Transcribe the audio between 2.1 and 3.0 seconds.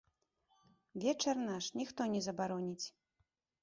не забароніць.